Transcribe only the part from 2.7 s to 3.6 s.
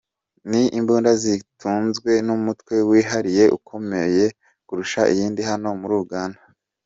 wihariye